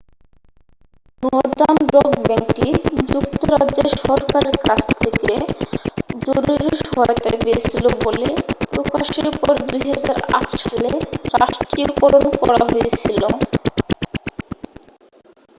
northern 1.23 1.77
Rock 1.95 2.11
ব্যাংকটি 2.21 2.67
যুক্তরাজ্যের 3.11 3.87
সরকারের 4.01 4.55
কাছ 4.63 4.81
থেকে 4.97 5.31
জরুরি 6.25 6.69
সহায়তা 6.83 7.31
পেয়েছিল 7.41 7.85
বলে 7.99 8.27
প্রকাশের 8.73 9.27
পরে 9.39 9.59
2008 9.69 10.11
সালে 10.63 10.91
রাষ্ট্রীয়করণ 11.35 12.23
করা 12.39 12.63
হয়েছিল 12.65 13.21